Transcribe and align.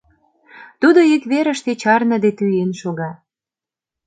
Тудо 0.81 1.01
ик 1.15 1.23
верыште 1.31 1.71
чарныде 1.81 2.31
тӱен 2.37 2.71
шога. 2.81 3.11